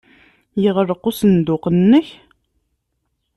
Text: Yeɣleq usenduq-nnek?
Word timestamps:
Yeɣleq 0.61 1.03
usenduq-nnek? 1.09 2.07